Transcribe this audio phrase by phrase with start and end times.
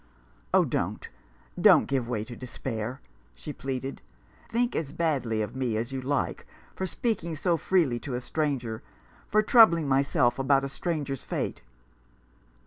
[0.55, 1.07] "Oh, don't,
[1.61, 3.01] don't give way to despair!"
[3.35, 4.01] she pleaded."
[4.51, 8.81] Think as badly of me as you like— for speaking so freely to a stranger—
[9.31, 11.61] for troubling myself about a stranger's fate."